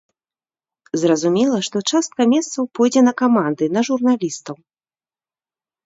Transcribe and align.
Зразумела, 1.01 1.57
што 1.67 1.77
частка 1.91 2.21
месцаў 2.33 2.63
пойдзе 2.79 3.01
на 3.11 3.17
каманды, 3.23 3.63
на 3.79 3.87
журналістаў. 3.93 4.55